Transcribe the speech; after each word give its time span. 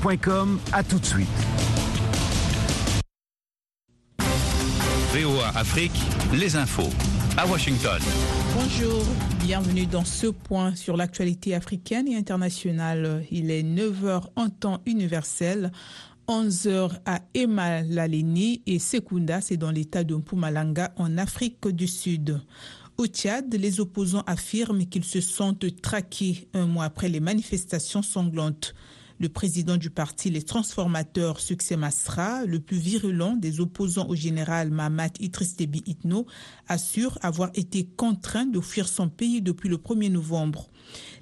voaafrique.com. 0.00 0.58
À 0.72 0.82
tout 0.82 0.98
de 0.98 1.04
suite. 1.04 1.28
VOA 5.12 5.48
Afrique, 5.56 5.92
les 6.32 6.56
infos 6.56 6.90
à 7.36 7.46
Washington. 7.46 8.00
Bonjour, 8.54 9.02
bienvenue 9.40 9.86
dans 9.86 10.04
ce 10.04 10.28
point 10.28 10.74
sur 10.74 10.96
l'actualité 10.96 11.54
africaine 11.54 12.08
et 12.08 12.16
internationale. 12.16 13.24
Il 13.30 13.50
est 13.50 13.62
9h 13.62 14.22
en 14.36 14.48
temps 14.48 14.80
universel. 14.86 15.72
11h 16.28 17.00
à 17.06 17.20
Emalaleni 17.34 18.62
et 18.66 18.78
Sekunda, 18.78 19.40
c'est 19.40 19.56
dans 19.56 19.72
l'état 19.72 20.04
de 20.04 20.14
Mpumalanga 20.14 20.92
en 20.96 21.18
Afrique 21.18 21.66
du 21.66 21.88
Sud. 21.88 22.40
Au 22.98 23.06
Tchad, 23.06 23.52
les 23.52 23.80
opposants 23.80 24.22
affirment 24.26 24.86
qu'ils 24.86 25.04
se 25.04 25.20
sentent 25.20 25.80
traqués 25.82 26.48
un 26.54 26.66
mois 26.66 26.84
après 26.84 27.08
les 27.08 27.20
manifestations 27.20 28.02
sanglantes. 28.02 28.74
Le 29.20 29.28
président 29.28 29.76
du 29.76 29.90
parti 29.90 30.30
Les 30.30 30.40
Transformateurs, 30.40 31.40
Succès 31.40 31.76
Masra, 31.76 32.46
le 32.46 32.58
plus 32.58 32.78
virulent 32.78 33.36
des 33.36 33.60
opposants 33.60 34.08
au 34.08 34.14
général 34.14 34.70
Mahamat 34.70 35.10
Idriss 35.20 35.56
Déby 35.56 35.82
Itno, 35.84 36.26
assure 36.68 37.18
avoir 37.20 37.50
été 37.52 37.84
contraint 37.84 38.46
de 38.46 38.60
fuir 38.60 38.88
son 38.88 39.10
pays 39.10 39.42
depuis 39.42 39.68
le 39.68 39.76
1er 39.76 40.10
novembre. 40.10 40.70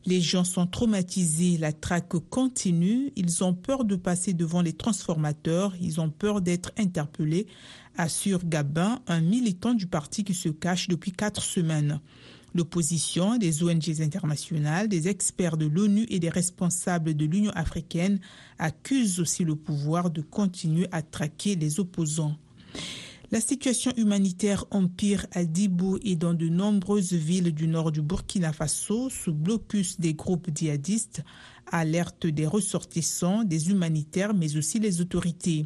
Les 0.06 0.20
gens 0.20 0.44
sont 0.44 0.68
traumatisés, 0.68 1.58
la 1.58 1.72
traque 1.72 2.16
continue, 2.30 3.12
ils 3.16 3.42
ont 3.42 3.52
peur 3.52 3.84
de 3.84 3.96
passer 3.96 4.32
devant 4.32 4.62
les 4.62 4.74
transformateurs, 4.74 5.74
ils 5.80 6.00
ont 6.00 6.10
peur 6.10 6.40
d'être 6.40 6.70
interpellés, 6.78 7.48
assure 7.96 8.44
Gabin, 8.44 9.00
un 9.08 9.20
militant 9.20 9.74
du 9.74 9.88
parti 9.88 10.22
qui 10.22 10.34
se 10.34 10.50
cache 10.50 10.86
depuis 10.86 11.10
quatre 11.10 11.42
semaines. 11.42 12.00
L'opposition, 12.58 13.38
des 13.38 13.62
ONG 13.62 14.00
internationales, 14.00 14.88
des 14.88 15.06
experts 15.06 15.56
de 15.56 15.66
l'ONU 15.66 16.06
et 16.08 16.18
des 16.18 16.28
responsables 16.28 17.14
de 17.14 17.24
l'Union 17.24 17.52
africaine 17.52 18.18
accusent 18.58 19.20
aussi 19.20 19.44
le 19.44 19.54
pouvoir 19.54 20.10
de 20.10 20.22
continuer 20.22 20.88
à 20.90 21.00
traquer 21.00 21.54
les 21.54 21.78
opposants. 21.78 22.36
La 23.30 23.40
situation 23.40 23.92
humanitaire 23.96 24.64
empire 24.72 25.24
à 25.34 25.44
Dibou 25.44 26.00
et 26.02 26.16
dans 26.16 26.34
de 26.34 26.48
nombreuses 26.48 27.12
villes 27.12 27.54
du 27.54 27.68
nord 27.68 27.92
du 27.92 28.02
Burkina 28.02 28.52
Faso 28.52 29.08
sous 29.08 29.32
blocus 29.32 30.00
des 30.00 30.14
groupes 30.14 30.50
djihadistes, 30.52 31.22
alerte 31.70 32.26
des 32.26 32.48
ressortissants, 32.48 33.44
des 33.44 33.70
humanitaires 33.70 34.34
mais 34.34 34.56
aussi 34.56 34.80
les 34.80 35.00
autorités. 35.00 35.64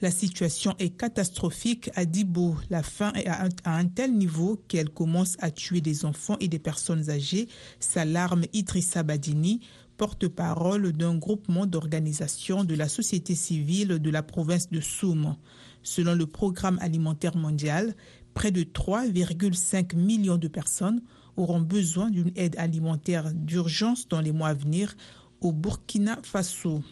La 0.00 0.10
situation 0.10 0.74
est 0.78 0.90
catastrophique 0.90 1.90
à 1.94 2.04
Dibo. 2.04 2.56
La 2.70 2.82
faim 2.82 3.12
est 3.14 3.26
à 3.26 3.76
un, 3.76 3.86
tel 3.86 4.14
niveau 4.14 4.62
qu'elle 4.68 4.90
commence 4.90 5.36
à 5.40 5.50
tuer 5.50 5.80
des 5.80 6.04
enfants 6.04 6.36
et 6.40 6.48
des 6.48 6.58
personnes 6.58 7.10
âgées, 7.10 7.48
s'alarme 7.80 8.44
Idrissa 8.52 9.02
Badini, 9.02 9.60
porte-parole 9.96 10.92
d'un 10.92 11.16
groupement 11.16 11.66
d'organisations 11.66 12.64
de 12.64 12.74
la 12.74 12.88
société 12.88 13.34
civile 13.34 13.98
de 13.98 14.10
la 14.10 14.22
province 14.22 14.70
de 14.70 14.80
Soum. 14.80 15.36
Selon 15.82 16.14
le 16.14 16.26
Programme 16.26 16.78
alimentaire 16.80 17.36
mondial, 17.36 17.94
près 18.34 18.50
de 18.50 18.62
3,5 18.62 19.96
millions 19.96 20.36
de 20.36 20.48
personnes 20.48 21.02
auront 21.36 21.60
besoin 21.60 22.10
d'une 22.10 22.32
aide 22.36 22.56
alimentaire 22.58 23.32
d'urgence 23.32 24.08
dans 24.08 24.20
les 24.20 24.32
mois 24.32 24.48
à 24.48 24.54
venir 24.54 24.94
au 25.40 25.52
Burkina 25.52 26.18
Faso. 26.22 26.82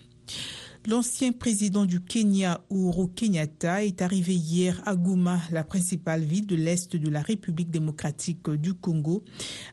L'ancien 0.89 1.33
président 1.33 1.84
du 1.84 2.01
Kenya, 2.01 2.61
Uhuru 2.70 3.09
Kenyatta, 3.09 3.84
est 3.84 4.03
arrivé 4.03 4.37
hier 4.37 4.81
à 4.87 4.95
Goma, 4.95 5.41
la 5.51 5.65
principale 5.65 6.23
ville 6.23 6.47
de 6.47 6.55
l'Est 6.55 6.95
de 6.95 7.09
la 7.11 7.23
République 7.23 7.73
démocratique 7.73 8.48
du 8.51 8.73
Congo, 8.73 9.25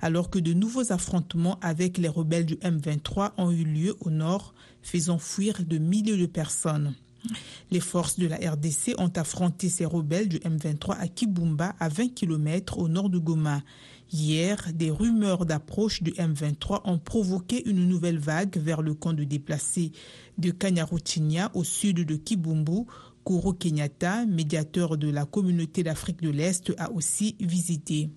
alors 0.02 0.32
que 0.32 0.40
de 0.40 0.54
nouveaux 0.54 0.92
affrontements 0.92 1.60
avec 1.62 2.00
les 2.00 2.08
rebelles 2.08 2.48
du 2.48 2.56
M23 2.56 3.34
ont 3.38 3.52
eu 3.52 3.64
lieu 3.64 3.96
au 4.00 4.10
nord, 4.10 4.56
faisant 4.82 5.20
fuir 5.20 5.64
de 5.64 5.78
milliers 5.78 6.18
de 6.18 6.26
personnes. 6.26 6.96
Les 7.72 7.80
forces 7.80 8.20
de 8.20 8.28
la 8.28 8.36
RDC 8.36 8.96
ont 8.98 9.12
affronté 9.16 9.70
ces 9.70 9.86
rebelles 9.86 10.30
du 10.30 10.38
M23 10.38 10.98
à 10.98 11.08
Kibumba, 11.08 11.76
à 11.80 11.90
20 11.90 12.14
km 12.14 12.78
au 12.78 12.88
nord 12.88 13.10
de 13.10 13.18
Goma. 13.18 13.62
Hier, 14.12 14.68
des 14.74 14.92
rumeurs 14.92 15.46
d'approche 15.46 16.04
du 16.04 16.12
M23 16.12 16.82
ont 16.86 17.00
provoqué 17.00 17.68
une 17.68 17.88
nouvelle 17.88 18.20
vague 18.20 18.58
vers 18.58 18.82
le 18.82 18.94
camp 18.94 19.14
de 19.14 19.24
déplacés 19.24 19.92
de 20.38 20.52
Kanyaruchinya 20.52 21.52
au 21.54 21.64
sud 21.64 22.06
de 22.06 22.16
Kibumbu. 22.16 22.86
Kuro 23.26 23.54
Kenyatta, 23.54 24.26
médiateur 24.26 24.98
de 24.98 25.10
la 25.10 25.26
communauté 25.26 25.82
d'Afrique 25.82 26.22
de 26.22 26.30
l'Est, 26.30 26.74
a 26.78 26.92
aussi 26.92 27.38
visité. 27.40 28.10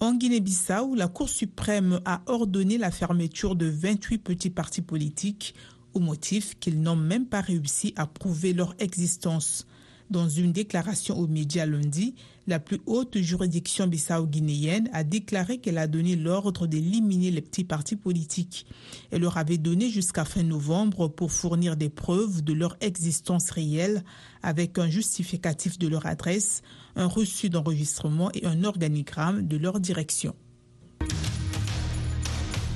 En 0.00 0.14
Guinée-Bissau, 0.14 0.94
la 0.94 1.08
Cour 1.08 1.28
suprême 1.28 2.00
a 2.04 2.22
ordonné 2.26 2.78
la 2.78 2.90
fermeture 2.90 3.54
de 3.54 3.66
28 3.66 4.18
petits 4.18 4.50
partis 4.50 4.82
politiques 4.82 5.54
au 5.94 6.00
motif 6.00 6.58
qu'ils 6.58 6.80
n'ont 6.80 6.96
même 6.96 7.26
pas 7.26 7.40
réussi 7.40 7.92
à 7.96 8.06
prouver 8.06 8.52
leur 8.52 8.74
existence. 8.78 9.66
Dans 10.10 10.28
une 10.28 10.52
déclaration 10.52 11.18
aux 11.18 11.26
médias 11.26 11.64
lundi, 11.64 12.14
la 12.46 12.60
plus 12.60 12.78
haute 12.84 13.18
juridiction 13.18 13.86
bissau-guinéenne 13.86 14.90
a 14.92 15.02
déclaré 15.02 15.58
qu'elle 15.58 15.78
a 15.78 15.86
donné 15.86 16.14
l'ordre 16.14 16.66
d'éliminer 16.66 17.30
les 17.30 17.40
petits 17.40 17.64
partis 17.64 17.96
politiques. 17.96 18.66
Elle 19.10 19.22
leur 19.22 19.38
avait 19.38 19.56
donné 19.56 19.88
jusqu'à 19.88 20.26
fin 20.26 20.42
novembre 20.42 21.08
pour 21.08 21.32
fournir 21.32 21.76
des 21.76 21.88
preuves 21.88 22.44
de 22.44 22.52
leur 22.52 22.76
existence 22.82 23.50
réelle 23.50 24.04
avec 24.42 24.78
un 24.78 24.90
justificatif 24.90 25.78
de 25.78 25.88
leur 25.88 26.04
adresse, 26.04 26.60
un 26.96 27.06
reçu 27.06 27.48
d'enregistrement 27.48 28.30
et 28.34 28.44
un 28.44 28.64
organigramme 28.64 29.48
de 29.48 29.56
leur 29.56 29.80
direction. 29.80 30.34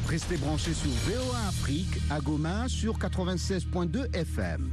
Restez 0.09 0.39
branchés 0.39 0.73
sur 0.73 0.91
VOA 0.91 1.49
Afrique 1.49 2.01
à 2.09 2.19
Goma 2.19 2.67
sur 2.67 2.99
96.2 2.99 4.11
FM. 4.17 4.71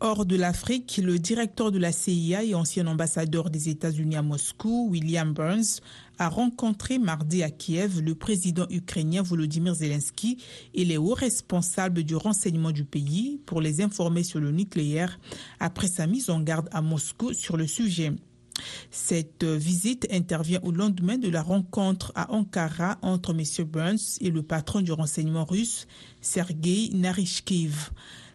Hors 0.00 0.26
de 0.26 0.36
l'Afrique, 0.36 1.00
le 1.02 1.18
directeur 1.18 1.72
de 1.72 1.78
la 1.78 1.90
CIA 1.90 2.44
et 2.44 2.54
ancien 2.54 2.86
ambassadeur 2.86 3.48
des 3.48 3.70
États-Unis 3.70 4.16
à 4.16 4.22
Moscou, 4.22 4.88
William 4.90 5.32
Burns, 5.32 5.80
a 6.18 6.28
rencontré 6.28 6.98
mardi 6.98 7.42
à 7.42 7.50
Kiev 7.50 8.02
le 8.02 8.14
président 8.14 8.66
ukrainien 8.68 9.22
Volodymyr 9.22 9.74
Zelensky 9.74 10.44
et 10.74 10.84
les 10.84 10.98
hauts 10.98 11.14
responsables 11.14 12.02
du 12.02 12.16
renseignement 12.16 12.72
du 12.72 12.84
pays 12.84 13.40
pour 13.46 13.62
les 13.62 13.80
informer 13.80 14.24
sur 14.24 14.40
le 14.40 14.50
nucléaire 14.50 15.18
après 15.58 15.88
sa 15.88 16.06
mise 16.06 16.28
en 16.28 16.40
garde 16.40 16.68
à 16.70 16.82
Moscou 16.82 17.32
sur 17.32 17.56
le 17.56 17.66
sujet. 17.66 18.12
Cette 18.90 19.44
visite 19.44 20.06
intervient 20.10 20.60
au 20.62 20.72
lendemain 20.72 21.18
de 21.18 21.28
la 21.28 21.42
rencontre 21.42 22.12
à 22.14 22.32
Ankara 22.32 22.98
entre 23.02 23.30
M. 23.30 23.66
Burns 23.66 24.18
et 24.20 24.30
le 24.30 24.42
patron 24.42 24.80
du 24.80 24.92
renseignement 24.92 25.44
russe, 25.44 25.86
Sergei 26.20 26.90
Narishkiv. 26.92 27.90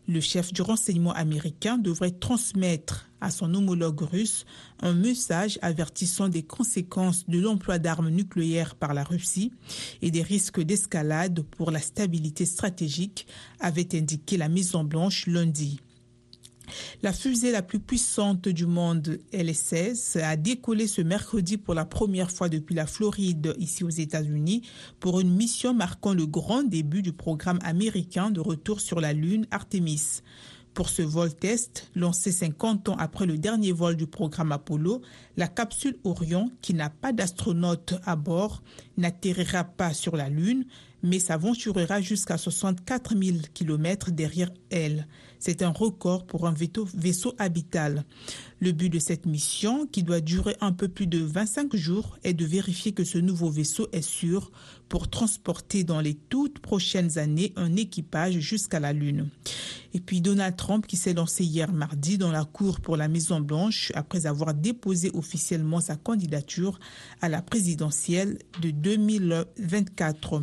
Le 0.09 0.22
chef 0.22 0.53
du 0.53 0.61
renseignement 0.61 1.11
américain 1.11 1.78
devrait 1.78 2.11
transmettre 2.11 3.09
à 3.19 3.29
son 3.29 3.53
homologue 3.53 4.01
russe 4.01 4.45
un 4.81 4.94
message 4.94 5.59
avertissant 5.61 6.29
des 6.29 6.44
conséquences 6.44 7.28
de 7.28 7.39
l'emploi 7.39 7.78
d'armes 7.78 8.09
nucléaires 8.09 8.75
par 8.75 8.94
la 8.94 9.03
Russie 9.03 9.51
et 10.01 10.09
des 10.09 10.22
risques 10.22 10.61
d'escalade 10.61 11.41
pour 11.57 11.72
la 11.72 11.79
stabilité 11.79 12.45
stratégique, 12.45 13.28
avait 13.59 13.95
indiqué 13.95 14.38
la 14.38 14.47
Maison-Blanche 14.47 15.28
lundi. 15.28 15.81
La 17.01 17.13
fusée 17.13 17.51
la 17.51 17.61
plus 17.61 17.79
puissante 17.79 18.47
du 18.47 18.66
monde, 18.66 19.19
LS-16, 19.33 20.22
a 20.22 20.35
décollé 20.35 20.88
ce 20.88 21.01
mercredi 21.01 21.57
pour 21.57 21.73
la 21.73 21.85
première 21.85 22.31
fois 22.31 22.50
depuis 22.50 22.75
la 22.75 22.88
Floride, 22.88 23.55
ici 23.57 23.83
aux 23.83 23.89
États-Unis, 23.89 24.63
pour 25.00 25.19
une 25.19 25.33
mission 25.33 25.73
marquant 25.73 26.13
le 26.13 26.25
grand 26.25 26.63
début 26.63 27.01
du 27.01 27.13
programme 27.13 27.59
américain 27.63 28.31
de 28.31 28.39
retour 28.39 28.81
sur 28.81 29.00
la 29.00 29.13
Lune 29.13 29.47
Artemis. 29.51 30.22
Pour 30.78 30.89
ce 30.89 31.01
vol 31.01 31.33
test, 31.33 31.89
lancé 31.95 32.31
50 32.31 32.89
ans 32.89 32.95
après 32.99 33.25
le 33.25 33.39
dernier 33.39 33.72
vol 33.72 33.95
du 33.95 34.05
programme 34.05 34.51
Apollo, 34.51 35.01
la 35.35 35.47
capsule 35.47 35.97
Orion, 36.03 36.51
qui 36.61 36.75
n'a 36.75 36.91
pas 36.91 37.13
d'astronaute 37.13 37.95
à 38.05 38.16
bord, 38.16 38.61
n'atterrira 38.95 39.63
pas 39.63 39.95
sur 39.95 40.16
la 40.16 40.29
Lune, 40.29 40.66
mais 41.03 41.19
s'aventurera 41.19 42.02
jusqu'à 42.02 42.38
64 42.38 43.16
000 43.16 43.38
km 43.53 44.11
derrière 44.11 44.52
elle. 44.70 45.08
C'est 45.40 45.61
un 45.61 45.70
record 45.70 46.26
pour 46.26 46.47
un 46.47 46.53
vaisseau 46.53 47.35
habitable. 47.38 48.03
Le 48.59 48.72
but 48.72 48.90
de 48.90 48.97
cette 48.97 49.28
mission, 49.28 49.85
qui 49.85 50.02
doit 50.02 50.20
durer 50.20 50.55
un 50.61 50.72
peu 50.72 50.88
plus 50.88 51.05
de 51.05 51.20
25 51.20 51.76
jours, 51.76 52.17
est 52.23 52.34
de 52.34 52.46
vérifier 52.46 52.91
que 52.91 53.03
ce 53.03 53.20
nouveau 53.20 53.49
vaisseau 53.49 53.88
est 53.91 54.02
sûr 54.02 54.52
pour 54.90 55.09
transporter 55.09 55.84
dans 55.84 56.02
les 56.02 56.16
toutes 56.16 56.59
prochaines 56.59 57.20
années 57.20 57.53
un 57.55 57.76
équipage 57.76 58.40
jusqu'à 58.40 58.79
la 58.79 58.94
Lune. 58.94 59.29
Et 59.94 59.99
puis 59.99 60.22
Donald 60.22 60.55
Trump 60.55 60.88
qui 60.88 60.97
s'est 60.97 61.14
lancé 61.14 61.44
hier 61.44 61.72
mardi 61.72 62.17
dans 62.17 62.32
la 62.32 62.46
cour 62.46 62.82
pour 62.82 62.97
la 62.97 63.08
Maison 63.08 63.40
Blanche 63.40 63.91
après 63.96 64.26
avoir 64.26 64.53
déposé 64.53 65.11
officiellement 65.14 65.82
sa 65.82 65.96
candidature 65.96 66.79
à 67.22 67.29
la 67.29 67.41
présidentielle 67.41 68.40
de 68.61 68.72
2024. 68.72 70.41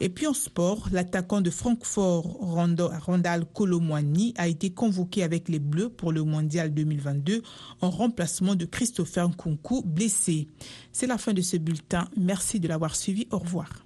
Et 0.00 0.10
puis 0.10 0.26
en 0.26 0.34
sport, 0.34 0.88
l'attaquant 0.92 1.40
de 1.40 1.48
Francfort, 1.48 2.36
Randall 2.40 3.46
Colomwani, 3.54 4.34
a 4.36 4.46
été 4.46 4.70
convoqué 4.70 5.22
avec 5.22 5.48
les 5.48 5.58
Bleus 5.58 5.88
pour 5.88 6.12
le 6.12 6.22
Mondial 6.22 6.74
2022 6.74 7.42
en 7.80 7.90
remplacement 7.90 8.54
de 8.54 8.66
Christopher 8.66 9.28
Nkunku, 9.28 9.82
blessé. 9.84 10.48
C'est 10.92 11.06
la 11.06 11.16
fin 11.16 11.32
de 11.32 11.40
ce 11.40 11.56
bulletin. 11.56 12.08
Merci 12.16 12.60
de 12.60 12.68
l'avoir 12.68 12.94
suivi. 12.94 13.26
Au 13.30 13.38
revoir. 13.38 13.85